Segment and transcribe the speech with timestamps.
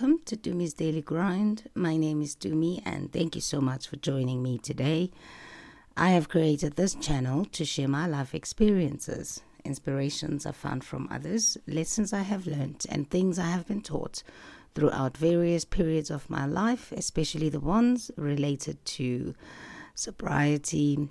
[0.00, 1.68] Welcome to Tumi's Daily Grind.
[1.74, 5.10] My name is Dumi and thank you so much for joining me today.
[5.94, 11.58] I have created this channel to share my life experiences, inspirations I found from others,
[11.66, 14.22] lessons I have learned, and things I have been taught
[14.74, 19.34] throughout various periods of my life, especially the ones related to
[19.94, 21.10] sobriety,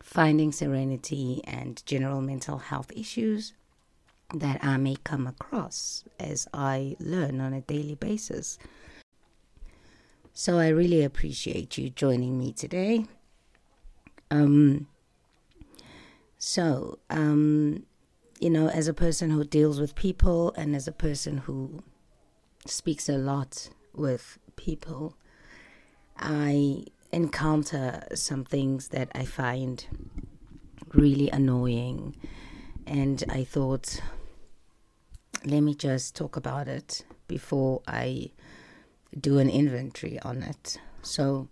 [0.00, 3.52] finding serenity, and general mental health issues
[4.34, 8.58] that I may come across as I learn on a daily basis.
[10.32, 13.04] So I really appreciate you joining me today.
[14.30, 14.88] Um,
[16.38, 17.84] so, um,
[18.40, 21.82] you know, as a person who deals with people and as a person who
[22.66, 25.16] speaks a lot with people,
[26.18, 29.86] I encounter some things that I find
[30.94, 32.16] really annoying.
[32.86, 34.00] And I thought,
[35.44, 38.30] let me just talk about it before I
[39.18, 40.78] do an inventory on it.
[41.02, 41.48] So,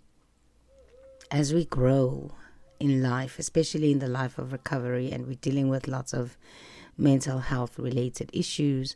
[1.29, 2.31] as we grow
[2.79, 6.37] in life, especially in the life of recovery, and we're dealing with lots of
[6.97, 8.95] mental health related issues,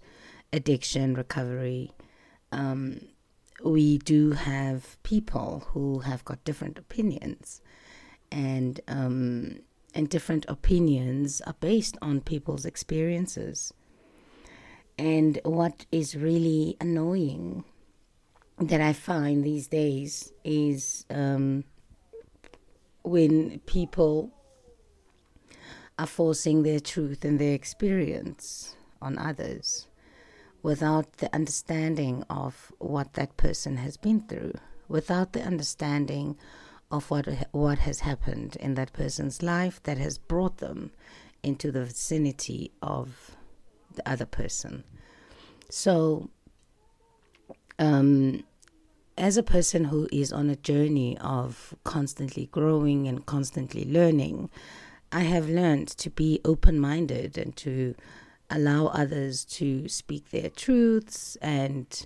[0.52, 1.92] addiction, recovery,
[2.52, 3.02] um,
[3.64, 7.62] we do have people who have got different opinions,
[8.32, 9.60] and um,
[9.94, 13.74] and different opinions are based on people's experiences.
[14.98, 17.66] And what is really annoying
[18.58, 21.66] that I find these days is um,
[23.04, 24.32] when people
[26.00, 29.88] are forcing their truth and their experience on others
[30.64, 34.54] without the understanding of what that person has been through,
[34.88, 36.38] without the understanding
[36.92, 40.92] of what what has happened in that person's life that has brought them
[41.44, 43.36] into the vicinity of
[43.96, 44.84] the other person.
[45.70, 46.30] So,
[47.80, 48.44] um,
[49.18, 54.50] as a person who is on a journey of constantly growing and constantly learning,
[55.12, 57.96] I have learned to be open minded and to
[58.50, 62.06] allow others to speak their truths and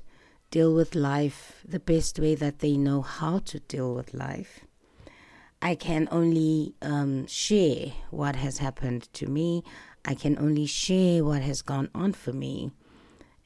[0.51, 4.61] deal with life the best way that they know how to deal with life.
[5.61, 9.63] I can only um, share what has happened to me.
[10.05, 12.71] I can only share what has gone on for me.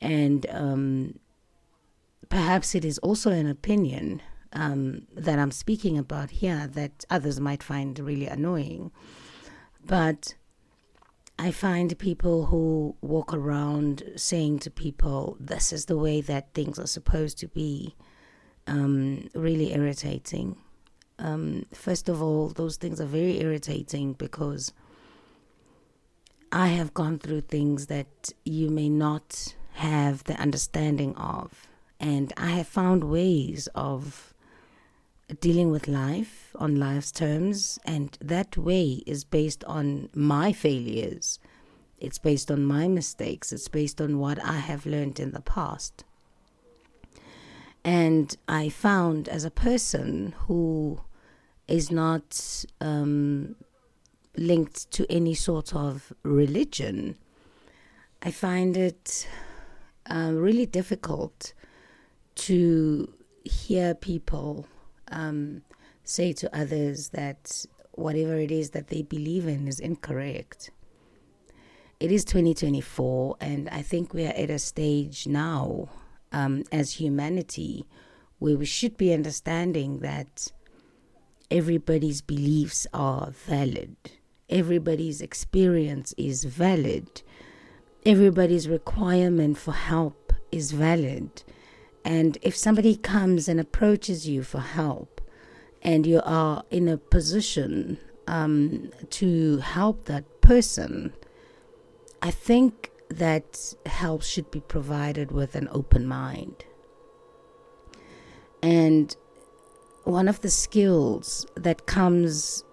[0.02, 1.20] And um,
[2.30, 4.22] perhaps it is also an opinion
[4.54, 8.92] um, that I'm speaking about here that others might find really annoying.
[9.86, 10.36] But
[11.40, 16.78] I find people who walk around saying to people, this is the way that things
[16.78, 17.96] are supposed to be,
[18.68, 20.58] um, really irritating.
[21.20, 24.74] Um, first of all, those things are very irritating because
[26.56, 31.68] I have gone through things that you may not have the understanding of.
[32.00, 34.36] And I have found ways of
[35.40, 37.80] dealing with life on life's terms.
[37.86, 41.40] And that way is based on my failures,
[41.98, 46.04] it's based on my mistakes, it's based on what I have learned in the past.
[47.84, 51.02] And I found as a person who
[51.68, 53.56] is not um,
[54.36, 57.18] linked to any sort of religion,
[58.22, 59.28] I find it
[60.10, 61.54] uh, really difficult
[62.36, 64.66] to hear people
[65.12, 65.62] um,
[66.04, 70.72] say to others that whatever it is that they believe in is incorrect.
[72.00, 75.90] It is 2024, and I think we are at a stage now
[76.32, 77.86] um, as humanity
[78.40, 80.52] where we should be understanding that
[81.50, 83.96] everybody's beliefs are valid,
[84.50, 87.22] everybody's experience is valid,
[88.06, 91.44] everybody's requirement for help is valid.
[92.06, 95.22] And if somebody comes and approaches you for help,
[95.82, 97.98] and you are in a position
[98.28, 101.14] um, to help that person,
[102.22, 106.66] I think that help should be provided with an open mind.
[108.62, 109.16] And
[110.06, 112.64] one of the skills that comes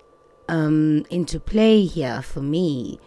[0.50, 2.98] um, into play here for me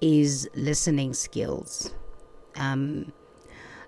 [0.00, 1.94] is listening skills.
[2.56, 3.12] Um,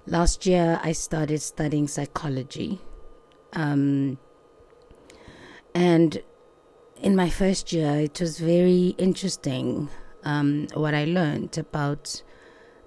[0.07, 2.81] last year, I started studying psychology.
[3.53, 4.17] Um,
[5.75, 6.23] and
[7.03, 9.89] in my first year, it was very interesting
[10.23, 12.23] um, what I learned about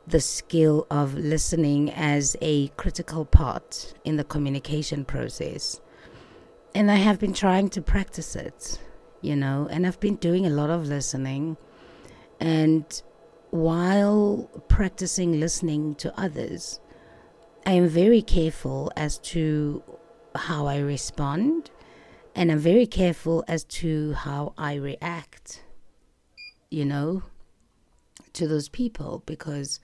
[0.08, 5.82] the skill of listening as a critical part in the communication process.
[6.74, 8.80] And I have been trying to practice it,
[9.24, 11.58] you know, and I've been doing a lot of listening.
[12.40, 12.86] And
[13.50, 16.80] while practicing listening to others,
[17.66, 19.82] I am very careful as to
[20.36, 21.72] how I respond,
[22.36, 25.64] and I'm very careful as to how I react,
[26.70, 27.24] you know,
[28.34, 29.80] to those people because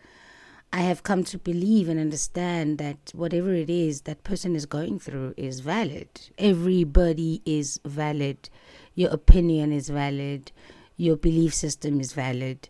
[0.72, 5.00] I have come to believe and understand that whatever it is that person is going
[5.00, 6.10] through is valid.
[6.38, 8.50] Everybody is valid.
[8.94, 10.52] Your opinion is valid.
[10.96, 12.70] Your belief system is valid.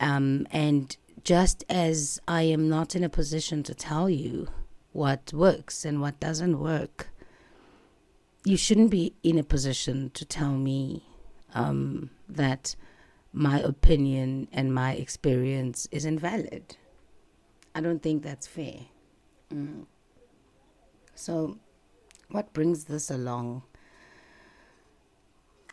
[0.00, 4.48] Um, and just as I am not in a position to tell you
[4.92, 7.08] what works and what doesn't work,
[8.44, 11.04] you shouldn't be in a position to tell me
[11.54, 12.74] um, that
[13.34, 16.76] my opinion and my experience is invalid.
[17.78, 18.80] I don't think that's fair.
[19.54, 19.86] Mm.
[21.14, 21.58] So,
[22.28, 23.62] what brings this along?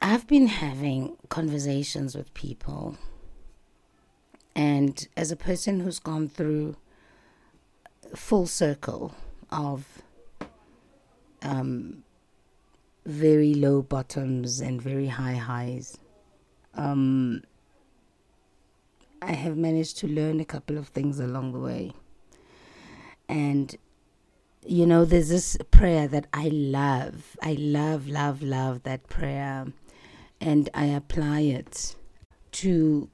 [0.03, 2.95] I've been having conversations with people
[4.55, 6.75] and as a person who's gone through
[8.15, 9.15] full circle
[9.49, 10.03] of
[11.41, 12.03] um,
[13.07, 15.97] very low bottoms and very high highs,
[16.75, 17.41] um,
[19.27, 21.93] I have managed to learn a couple of things along the way.
[23.27, 23.75] And,
[24.63, 27.35] you know, there's this prayer that I love.
[27.41, 29.65] I love, love, love that prayer.
[30.39, 31.95] And I apply it
[32.51, 33.09] to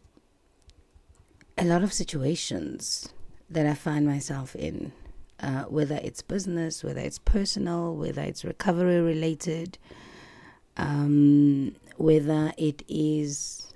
[1.57, 3.13] a lot of situations
[3.49, 4.91] that I find myself in,
[5.39, 9.77] uh, whether it's business, whether it's personal, whether it's recovery related,
[10.75, 13.70] um, whether it is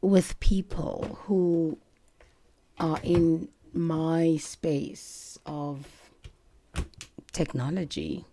[0.00, 1.78] with people who
[2.78, 5.86] are in my space of
[7.32, 8.24] technology.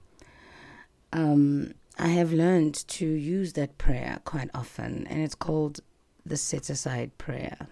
[1.13, 5.79] Um, I have learned to use that prayer quite often, and it's called
[6.25, 7.67] the set aside prayer.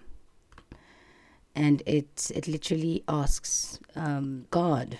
[1.53, 4.99] And it, it literally asks um, God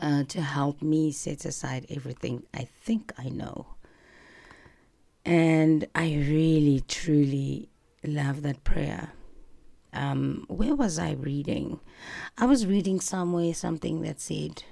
[0.00, 3.66] uh, to help me set aside everything I think I know.
[5.28, 7.68] And I really, truly
[8.02, 9.12] love that prayer.
[9.92, 11.80] Um, where was I reading?
[12.38, 14.62] I was reading somewhere something that said,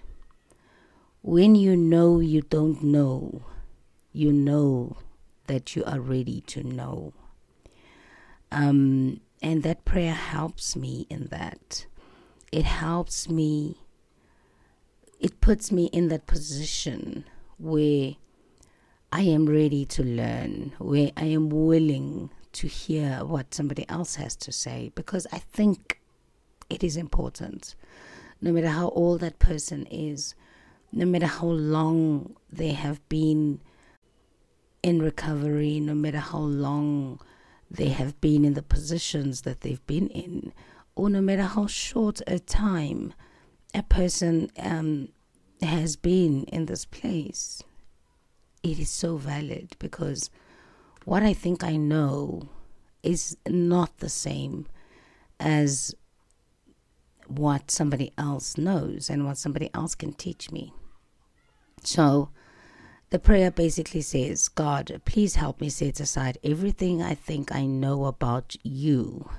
[1.20, 3.42] When you know you don't know,
[4.12, 4.96] you know
[5.46, 7.12] that you are ready to know.
[8.50, 11.84] Um, and that prayer helps me in that.
[12.50, 13.76] It helps me,
[15.20, 17.26] it puts me in that position
[17.58, 18.14] where
[19.12, 24.34] I am ready to learn, where I am willing to hear what somebody else has
[24.36, 26.00] to say, because I think
[26.68, 27.76] it is important.
[28.40, 30.34] No matter how old that person is,
[30.92, 33.60] no matter how long they have been
[34.82, 37.20] in recovery, no matter how long
[37.70, 40.52] they have been in the positions that they've been in,
[40.94, 43.14] or no matter how short a time
[43.74, 45.08] a person um,
[45.62, 47.62] has been in this place,
[48.62, 50.30] it is so valid because
[51.04, 52.48] what I think I know
[53.02, 54.66] is not the same
[55.38, 55.94] as
[57.28, 60.72] what somebody else knows and what somebody else can teach me.
[61.82, 62.30] So,
[63.10, 68.06] the prayer basically says, God, please help me set aside everything I think I know
[68.06, 69.30] about you.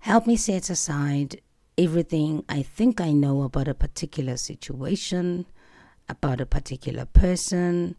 [0.00, 1.40] Help me set aside
[1.76, 5.46] everything I think I know about a particular situation,
[6.08, 7.96] about a particular person,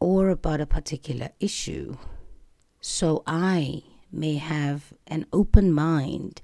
[0.00, 1.96] or about a particular issue,
[2.80, 6.40] so I may have an open mind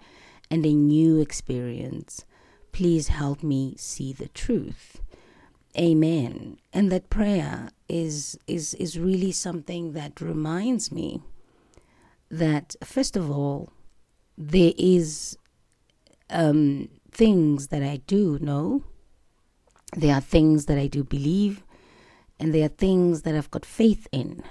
[0.50, 2.24] and a new experience.
[2.72, 5.00] Please help me see the truth.
[5.78, 6.58] Amen.
[6.72, 11.22] And that prayer is is is really something that reminds me
[12.30, 13.72] that first of all
[14.36, 15.36] there is
[16.30, 18.84] um, things that I do know
[19.96, 21.62] there are things that I do believe
[22.38, 24.42] and there are things that I've got faith in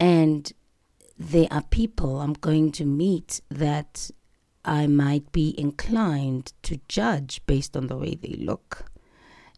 [0.00, 0.52] and
[1.18, 4.10] there are people I'm going to meet that
[4.64, 8.90] I might be inclined to judge based on the way they look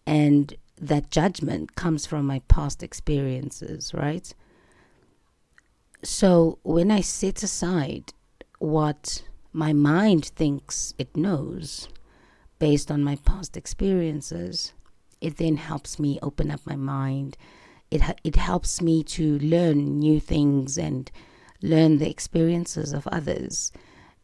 [0.07, 4.33] and that judgment comes from my past experiences, right?
[6.03, 8.15] So when I set aside
[8.59, 9.23] what
[9.53, 11.89] my mind thinks it knows
[12.61, 14.73] based on my past experiences,
[15.21, 17.37] it then helps me open up my mind.
[17.91, 21.11] It, it helps me to learn new things and
[21.61, 23.73] learn the experiences of others.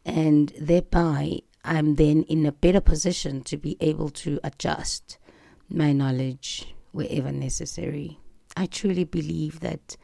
[0.05, 5.17] And thereby, I'm then in a better position to be able to adjust
[5.69, 8.19] my knowledge wherever necessary.
[8.55, 9.97] I truly believe that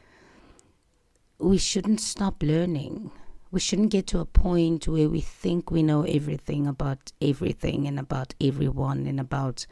[1.39, 3.11] we shouldn't stop learning.
[3.53, 7.99] We shouldn't get to a point where we think we know everything about everything and
[7.99, 9.67] about everyone and about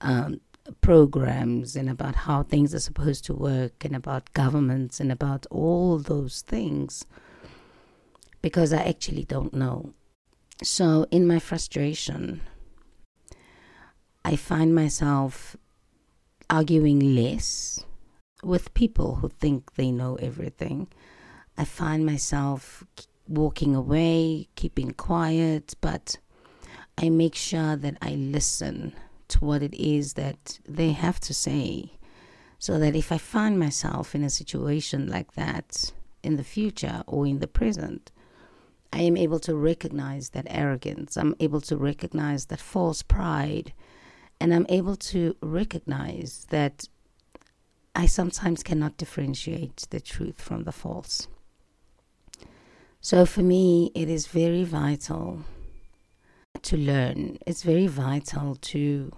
[0.00, 0.40] um,
[0.80, 5.98] programs and about how things are supposed to work and about governments and about all
[5.98, 7.04] those things
[8.40, 9.92] because I actually don't know.
[10.62, 12.40] So, in my frustration,
[14.24, 15.56] I find myself
[16.48, 17.84] arguing less
[18.42, 20.88] with people who think they know everything.
[21.58, 22.84] I find myself
[23.30, 26.18] walking away, keeping quiet, but
[26.98, 28.92] I make sure that I listen
[29.28, 31.92] to what it is that they have to say.
[32.58, 37.26] So that if I find myself in a situation like that in the future or
[37.26, 38.12] in the present,
[38.92, 41.16] I am able to recognize that arrogance.
[41.16, 43.72] I'm able to recognize that false pride.
[44.40, 46.88] And I'm able to recognize that
[47.94, 51.28] I sometimes cannot differentiate the truth from the false.
[53.02, 55.44] So for me, it is very vital
[56.60, 57.38] to learn.
[57.46, 59.10] It's very vital to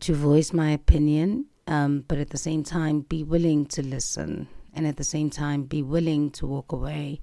[0.00, 4.86] to voice my opinion, um, but at the same time be willing to listen, and
[4.86, 7.20] at the same time be willing to walk away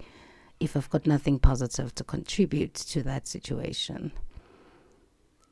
[0.60, 4.12] if I've got nothing positive to contribute to that situation.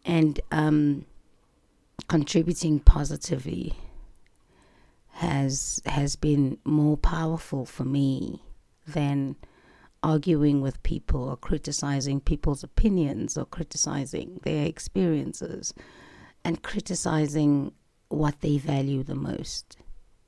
[0.04, 1.06] And um,
[2.08, 3.78] contributing positively
[5.12, 8.42] has has been more powerful for me
[8.88, 9.36] than
[10.04, 15.74] arguing with people or criticizing people's opinions or criticizing their experiences
[16.44, 17.72] and criticizing
[18.10, 19.78] what they value the most,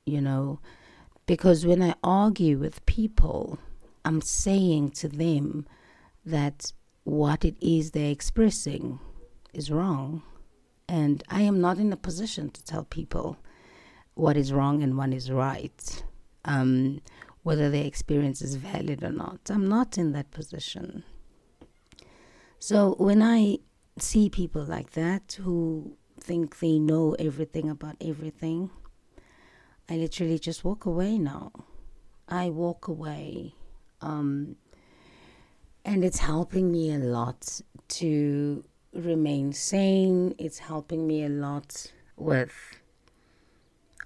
[0.04, 0.60] you know.
[1.26, 3.58] Because when I argue with people,
[4.04, 5.66] I'm saying to them
[6.24, 6.72] that
[7.04, 8.98] what it is they're expressing
[9.54, 10.22] is wrong.
[10.88, 13.36] And I am not in a position to tell people
[14.14, 16.02] what is wrong and what is right,
[16.44, 17.00] um,
[17.42, 19.40] whether their experience is valid or not.
[19.48, 21.04] I'm not in that position.
[22.58, 23.58] So when I
[23.98, 28.70] see people like that who think they know everything about everything,
[29.88, 31.52] I literally just walk away now.
[32.28, 33.54] I walk away.
[34.02, 34.56] Um,
[35.84, 40.34] and it's helping me a lot to remain sane.
[40.38, 42.52] It's helping me a lot with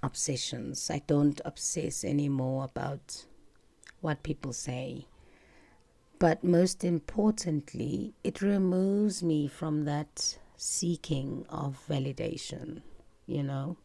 [0.05, 0.89] obsessions.
[0.89, 3.25] I don't obsess anymore about
[4.01, 5.07] what people say.
[6.19, 12.81] But most importantly, it removes me from that seeking of validation,
[13.25, 13.77] you know?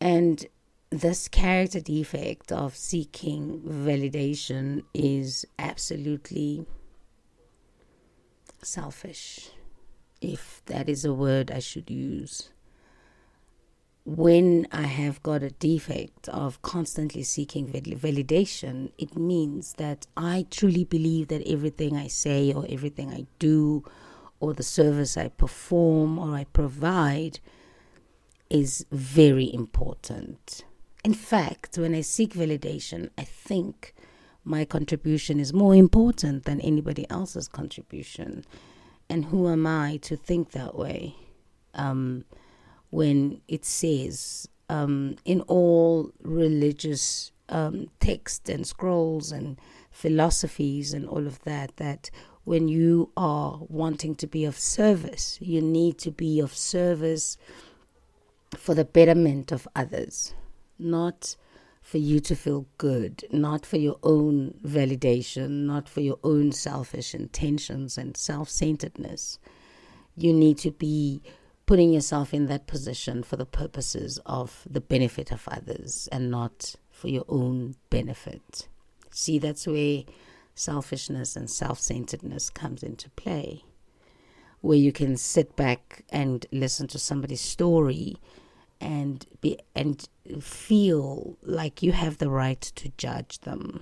[0.00, 0.44] And
[0.90, 6.66] this character defect of seeking validation is absolutely
[8.62, 9.50] selfish,
[10.20, 12.51] if that is a word I should use.
[14.04, 20.84] When I have got a defect of constantly seeking validation, it means that I truly
[20.84, 23.84] believe that everything I say or everything I do
[24.40, 27.38] or the service I perform or I provide
[28.50, 30.64] is very important.
[31.04, 33.94] In fact, when I seek validation, I think
[34.44, 38.44] my contribution is more important than anybody else's contribution.
[39.08, 41.14] And who am I to think that way?
[41.74, 42.24] Um,
[42.92, 49.58] when it says um, in all religious um, texts and scrolls and
[49.90, 52.10] philosophies and all of that, that
[52.44, 55.38] when you are wanting to be of service.
[55.40, 57.36] You need to be of service
[58.56, 60.34] for the betterment of others,
[60.78, 61.36] not
[61.80, 67.14] for you to feel good, not for your own validation, not for your own selfish
[67.14, 69.38] intentions and self centeredness.
[70.16, 71.22] You need to be
[71.72, 76.74] putting yourself in that position for the purposes of the benefit of others and not
[76.90, 78.68] for your own benefit.
[79.10, 80.02] See, that's where
[80.54, 83.64] selfishness and self centeredness comes into play,
[84.60, 88.16] where you can sit back and listen to somebody's story
[88.78, 90.06] and be and
[90.42, 93.80] feel like you have the right to judge them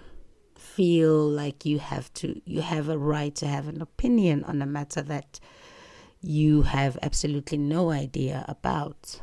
[0.55, 4.67] feel like you have to you have a right to have an opinion on a
[4.67, 5.41] matter that
[6.23, 9.21] you have absolutely no idea about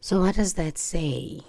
[0.00, 1.40] so what does that say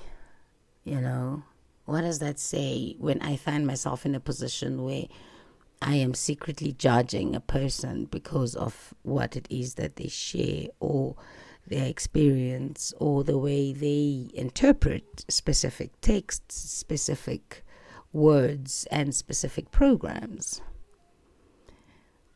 [0.84, 1.44] you know
[1.86, 5.06] what does that say when I find myself in a position where
[5.82, 11.16] I am secretly judging a person because of what it is that they share or
[11.68, 17.66] their experience or the way they interpret specific texts, specific
[18.14, 20.62] words, and specific programs?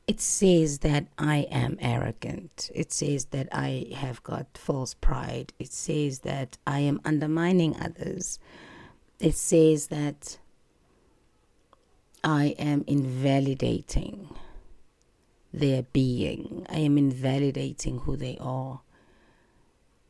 [0.07, 2.69] It says that I am arrogant.
[2.75, 5.51] It says that I have got false pride.
[5.57, 8.39] It says that I am undermining others
[9.19, 10.37] it says that
[12.23, 14.29] I am invalidating
[15.53, 16.65] their being.
[16.69, 18.81] I am invalidating who they are.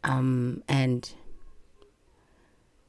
[0.03, 1.11] Um, and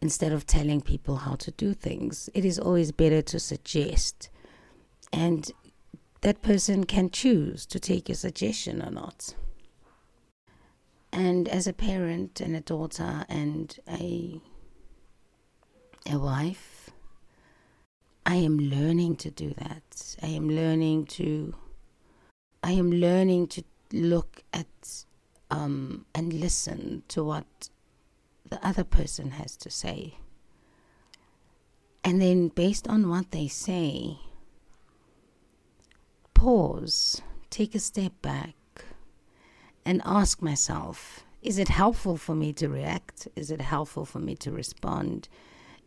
[0.00, 4.30] instead of telling people how to do things, it is always better to suggest.
[5.12, 5.50] And
[6.26, 9.36] that person can choose to take your suggestion or not.
[11.12, 14.40] And as a parent and a daughter and a
[16.04, 16.90] a wife,
[18.26, 20.16] I am learning to do that.
[20.20, 21.54] I am learning to
[22.60, 25.04] I am learning to look at
[25.52, 27.70] um, and listen to what
[28.50, 30.18] the other person has to say.
[32.02, 34.18] And then, based on what they say,
[36.36, 38.54] pause, take a step back,
[39.86, 43.28] and ask myself is it helpful for me to react?
[43.36, 45.28] Is it helpful for me to respond?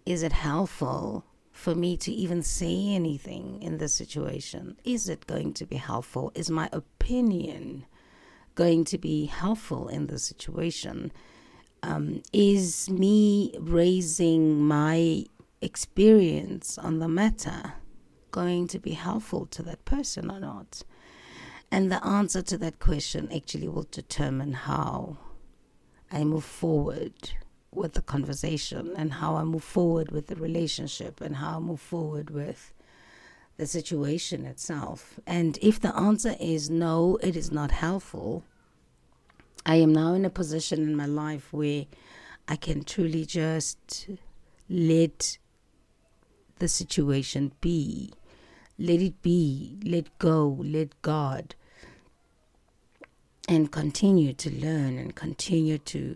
[0.05, 4.77] Is it helpful for me to even say anything in this situation?
[4.83, 6.31] Is it going to be helpful?
[6.33, 7.85] Is my opinion
[8.55, 11.11] going to be helpful in this situation?
[11.83, 15.25] Um, is me raising my
[15.61, 17.73] experience on the matter
[18.31, 20.83] going to be helpful to that person or not?
[21.71, 25.17] And the answer to that question actually will determine how
[26.11, 27.31] I move forward
[27.71, 31.79] with the conversation and how I move forward with the relationship and how I move
[31.79, 32.73] forward with
[33.57, 35.19] the situation itself.
[35.27, 38.43] And if the answer is no, it is not helpful,
[39.65, 41.85] I am now in a position in my life where
[42.47, 44.09] I can truly just
[44.67, 45.37] let
[46.57, 48.11] the situation be.
[48.79, 49.77] Let it be.
[49.83, 50.57] Let go.
[50.61, 51.53] Let God
[53.49, 56.15] and continue to learn and continue to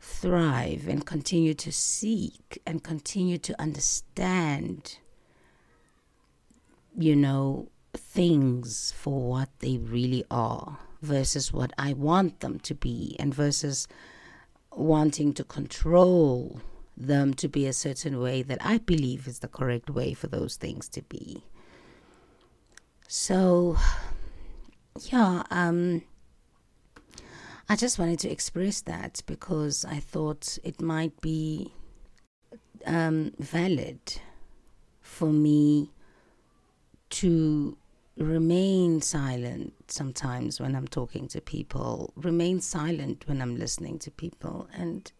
[0.00, 4.96] thrive and continue to seek and continue to understand,
[6.98, 13.14] you know, things for what they really are versus what I want them to be
[13.18, 13.86] and versus
[14.72, 16.62] wanting to control
[16.96, 20.56] them to be a certain way that I believe is the correct way for those
[20.56, 21.44] things to be.
[23.08, 23.76] So,
[25.00, 26.02] yeah, um,
[27.68, 31.72] I just wanted to express that because I thought it might be
[32.86, 34.00] um, valid
[35.00, 35.90] for me
[37.10, 37.76] to
[38.16, 44.68] remain silent sometimes when I'm talking to people, remain silent when I'm listening to people,
[44.74, 45.10] and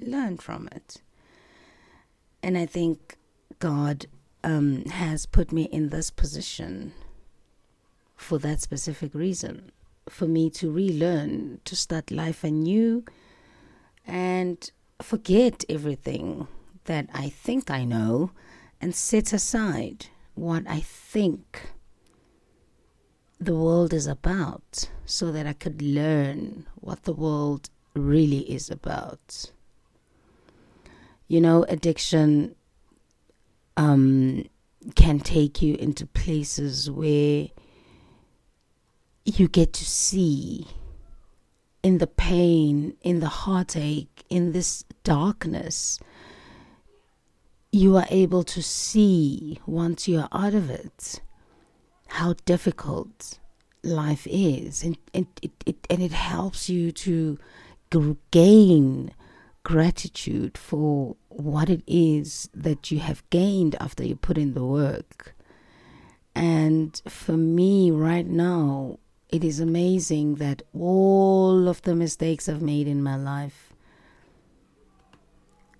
[0.00, 1.02] learn from it.
[2.42, 3.16] And I think
[3.58, 4.06] God
[4.42, 6.92] um, has put me in this position
[8.16, 9.72] for that specific reason
[10.08, 13.04] for me to relearn, to start life anew,
[14.06, 16.48] and forget everything
[16.84, 18.32] that I think I know
[18.80, 21.70] and set aside what I think
[23.38, 29.52] the world is about so that I could learn what the world really is about.
[31.32, 32.56] You know, addiction
[33.78, 34.44] um,
[34.94, 37.48] can take you into places where
[39.24, 40.66] you get to see
[41.82, 45.98] in the pain, in the heartache, in this darkness,
[47.72, 51.22] you are able to see once you are out of it
[52.08, 53.38] how difficult
[53.82, 54.82] life is.
[54.82, 57.38] And, and, it, it, and it helps you to
[58.30, 59.14] gain
[59.62, 65.34] gratitude for what it is that you have gained after you put in the work.
[66.34, 72.86] And for me, right now, it is amazing that all of the mistakes I've made
[72.86, 73.72] in my life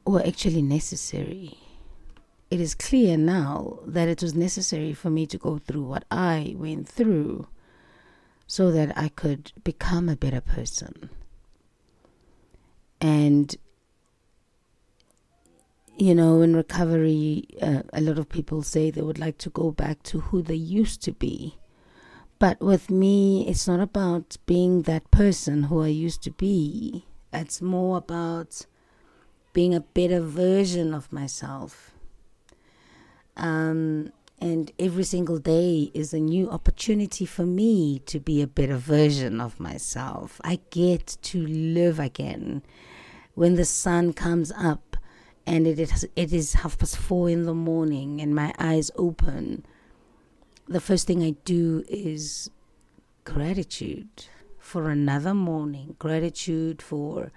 [0.06, 1.58] were actually necessary.
[2.50, 6.54] It is clear now that it was necessary for me to go through what I
[6.58, 7.46] went through
[8.46, 11.08] so that I could become a better person.
[13.00, 13.56] And,
[16.02, 19.70] you know, in recovery, uh, a lot of people say they would like to go
[19.70, 21.58] back to who they used to be
[22.42, 27.06] but with me, it's not about being that person who I used to be.
[27.32, 28.66] It's more about
[29.52, 31.92] being a better version of myself.
[33.36, 34.10] Um,
[34.40, 39.40] and every single day is a new opportunity for me to be a better version
[39.40, 40.40] of myself.
[40.42, 42.64] I get to live again.
[43.34, 44.91] When the sun comes up
[45.46, 49.64] and it is, it is half past four in the morning and my eyes open
[50.68, 52.50] the first thing I do is
[53.24, 54.26] gratitude
[54.58, 57.32] for another morning, gratitude for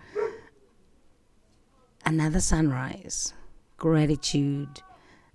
[2.06, 3.34] another sunrise,
[3.78, 4.82] gratitude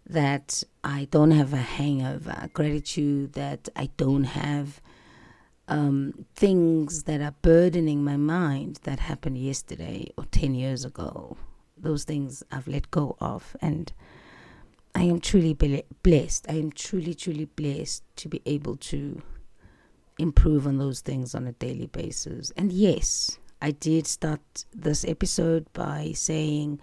[0.07, 4.81] that I don't have a hangover, gratitude that I don't have
[5.69, 11.37] um, things that are burdening my mind that happened yesterday or 10 years ago.
[11.81, 13.57] Those things I've let go of.
[13.61, 13.93] And
[14.95, 16.47] I am truly blessed.
[16.49, 19.23] I am truly, truly blessed to be able to
[20.19, 22.53] improve on those things on a daily basis.
[22.57, 26.81] And yes, I did start this episode by saying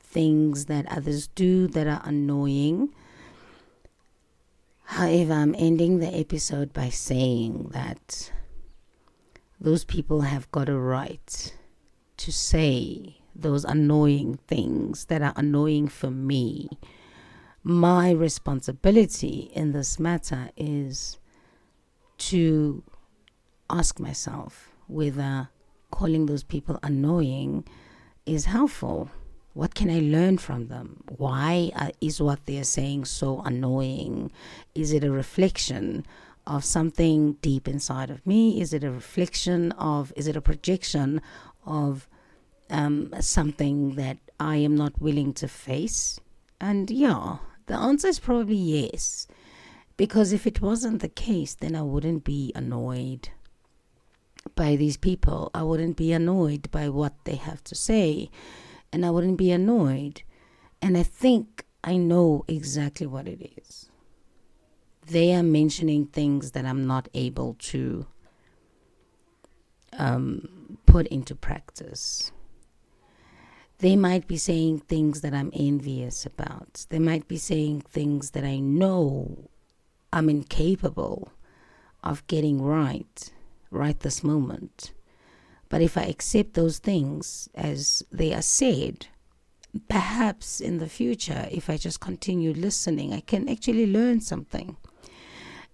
[0.00, 2.90] things that others do that are annoying.
[4.84, 8.30] However, I'm ending the episode by saying that
[9.60, 11.54] those people have got a right
[12.18, 16.68] to say those annoying things that are annoying for me.
[17.62, 21.18] My responsibility in this matter is
[22.18, 22.82] to
[23.68, 25.48] ask myself whether
[25.90, 27.64] calling those people annoying
[28.24, 29.10] is helpful.
[29.54, 31.02] What can I learn from them?
[31.16, 31.70] Why
[32.00, 34.30] is what they're saying so annoying?
[34.74, 36.06] Is it a reflection
[36.46, 38.60] of something deep inside of me?
[38.60, 41.20] Is it a reflection of, is it a projection
[41.64, 42.08] of
[42.70, 46.20] um, something that I am not willing to face?
[46.60, 49.26] And yeah, the answer is probably yes.
[49.96, 53.30] Because if it wasn't the case, then I wouldn't be annoyed
[54.54, 55.50] by these people.
[55.54, 58.30] I wouldn't be annoyed by what they have to say.
[58.92, 60.22] And I wouldn't be annoyed.
[60.82, 63.90] And I think I know exactly what it is.
[65.06, 68.06] They are mentioning things that I'm not able to
[69.92, 72.32] um, put into practice.
[73.78, 76.86] They might be saying things that I'm envious about.
[76.88, 79.50] They might be saying things that I know
[80.12, 81.32] I'm incapable
[82.02, 83.30] of getting right
[83.70, 84.92] right this moment.
[85.68, 89.08] But if I accept those things as they are said,
[89.88, 94.76] perhaps in the future, if I just continue listening, I can actually learn something.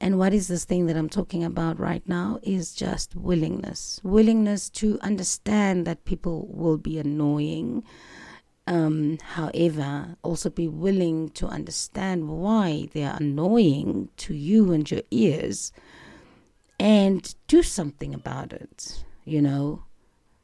[0.03, 4.01] And what is this thing that I'm talking about right now is just willingness.
[4.03, 7.85] Willingness to understand that people will be annoying.
[8.67, 15.03] Um, however, also be willing to understand why they are annoying to you and your
[15.13, 15.73] ears
[16.81, 19.85] and do something about it, you know.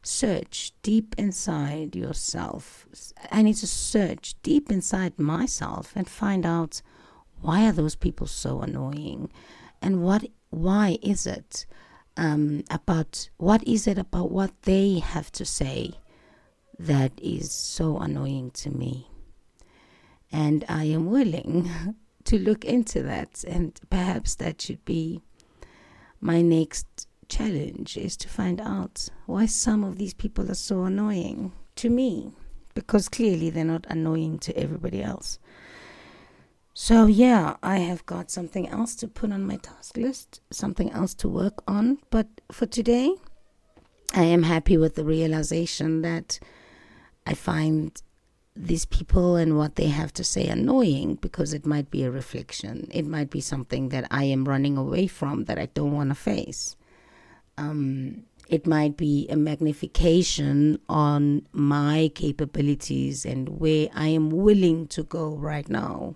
[0.04, 2.86] Search deep inside yourself.
[3.32, 6.80] I need to search deep inside myself and find out
[7.40, 9.30] why are those people so annoying
[9.80, 11.66] and what why is it
[12.16, 15.92] um, about what is it about what they have to say
[16.78, 19.08] that is so annoying to me
[20.32, 21.70] and i am willing
[22.24, 25.20] to look into that and perhaps that should be
[26.20, 31.52] my next challenge is to find out why some of these people are so annoying
[31.76, 32.32] to me
[32.74, 35.38] because clearly they're not annoying to everybody else.
[36.80, 41.12] So, yeah, I have got something else to put on my task list, something else
[41.14, 41.98] to work on.
[42.08, 43.16] But for today,
[44.14, 46.38] I am happy with the realization that
[47.26, 48.00] I find
[48.54, 52.86] these people and what they have to say annoying because it might be a reflection.
[52.92, 56.14] It might be something that I am running away from that I don't want to
[56.14, 56.76] face.
[57.56, 65.02] Um, it might be a magnification on my capabilities and where I am willing to
[65.02, 66.14] go right now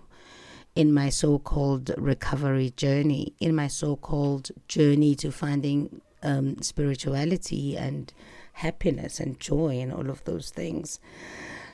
[0.75, 7.77] in my so called recovery journey, in my so called journey to finding um, spirituality
[7.77, 8.11] and
[8.53, 10.99] happiness and joy and all of those things.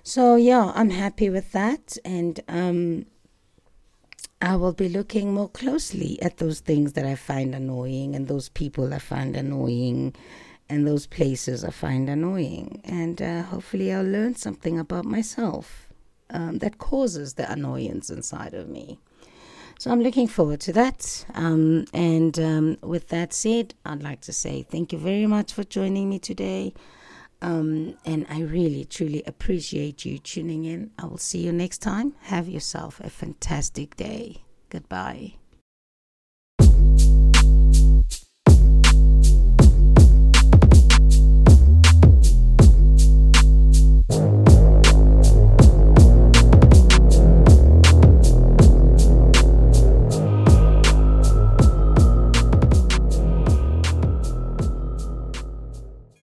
[0.04, 3.06] So yeah, I'm happy with that, and um,
[4.42, 8.50] I will be looking more closely at those things that I find annoying, and those
[8.50, 10.16] people I find annoying,
[10.68, 15.89] and those places I find annoying, and uh, hopefully I'll learn something about myself
[16.30, 19.00] um, that causes the annoyance inside of me.
[19.80, 21.26] So I'm looking forward to that.
[21.34, 25.64] Um, and um, with that said, I'd like to say thank you very much for
[25.64, 26.74] joining me today.
[27.42, 30.92] Um, and I really, truly appreciate you tuning in.
[31.00, 32.14] I will see you next time.
[32.24, 34.44] Have yourself a fantastic day.
[34.70, 35.36] Goodbye.